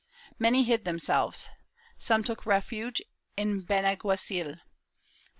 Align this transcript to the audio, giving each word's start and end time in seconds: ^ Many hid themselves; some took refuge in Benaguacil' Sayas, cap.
^ 0.27 0.33
Many 0.39 0.63
hid 0.63 0.83
themselves; 0.83 1.47
some 1.99 2.23
took 2.23 2.47
refuge 2.47 3.03
in 3.37 3.61
Benaguacil' 3.61 4.17
Sayas, 4.55 4.57
cap. 4.57 4.65